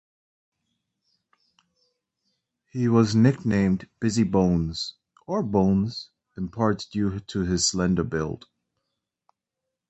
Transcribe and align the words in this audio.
He 2.71 2.87
was 2.87 3.13
nicknamed 3.15 3.87
"Bizzy 3.99 4.23
Bones" 4.23 4.95
or 5.27 5.43
"Bones" 5.43 6.09
in 6.35 6.49
part 6.49 6.87
due 6.91 7.19
to 7.19 7.41
his 7.41 7.67
slender 7.67 8.03
build. 8.03 8.47